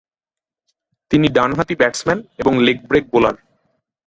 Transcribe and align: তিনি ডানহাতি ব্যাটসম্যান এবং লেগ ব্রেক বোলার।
তিনি 1.11 1.27
ডানহাতি 1.27 1.75
ব্যাটসম্যান 1.75 2.19
এবং 2.37 2.53
লেগ 2.65 2.77
ব্রেক 2.89 3.05
বোলার। 3.11 3.35